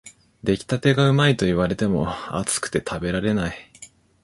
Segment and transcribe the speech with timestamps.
[0.43, 3.71] 出来たてがうまいと言われても、熱くて食べられない